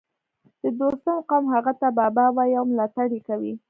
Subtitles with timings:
[0.61, 3.53] د دوستم قوم هغه ته بابا وايي او ملاتړ یې کوي